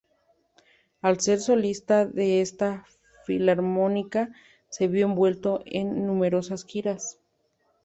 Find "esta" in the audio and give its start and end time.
2.41-2.87